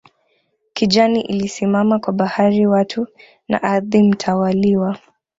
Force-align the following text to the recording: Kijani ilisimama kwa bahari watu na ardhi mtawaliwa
Kijani 0.73 1.21
ilisimama 1.21 1.99
kwa 1.99 2.13
bahari 2.13 2.67
watu 2.67 3.07
na 3.47 3.63
ardhi 3.63 4.03
mtawaliwa 4.03 4.97